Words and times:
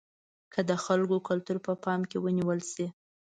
که 0.53 0.59
د 0.69 0.71
خلکو 0.85 1.15
کلتور 1.27 1.57
په 1.67 1.73
پام 1.83 2.01
کې 2.09 2.17
ونیول 2.19 2.59
شي. 2.71 2.87